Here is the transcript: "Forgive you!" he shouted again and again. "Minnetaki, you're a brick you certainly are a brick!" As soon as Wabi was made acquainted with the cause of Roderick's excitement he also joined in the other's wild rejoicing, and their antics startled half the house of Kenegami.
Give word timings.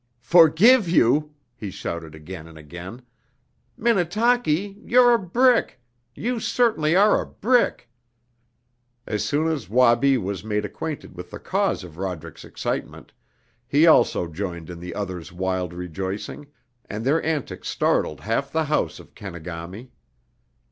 "Forgive 0.23 0.89
you!" 0.89 1.35
he 1.55 1.69
shouted 1.69 2.15
again 2.15 2.47
and 2.47 2.57
again. 2.57 3.03
"Minnetaki, 3.77 4.81
you're 4.83 5.13
a 5.13 5.19
brick 5.19 5.79
you 6.15 6.39
certainly 6.39 6.95
are 6.95 7.21
a 7.21 7.25
brick!" 7.27 7.87
As 9.05 9.23
soon 9.23 9.47
as 9.47 9.69
Wabi 9.69 10.17
was 10.17 10.43
made 10.43 10.65
acquainted 10.65 11.15
with 11.15 11.29
the 11.29 11.37
cause 11.37 11.83
of 11.83 11.99
Roderick's 11.99 12.43
excitement 12.43 13.11
he 13.67 13.85
also 13.85 14.25
joined 14.25 14.71
in 14.71 14.79
the 14.79 14.95
other's 14.95 15.31
wild 15.31 15.71
rejoicing, 15.71 16.47
and 16.89 17.05
their 17.05 17.23
antics 17.23 17.69
startled 17.69 18.21
half 18.21 18.51
the 18.51 18.63
house 18.63 18.99
of 18.99 19.13
Kenegami. 19.13 19.91